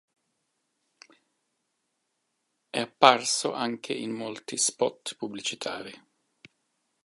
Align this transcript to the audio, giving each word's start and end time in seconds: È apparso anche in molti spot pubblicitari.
È 2.71 2.79
apparso 2.79 3.53
anche 3.53 3.93
in 3.93 4.09
molti 4.09 4.57
spot 4.57 5.13
pubblicitari. 5.13 5.93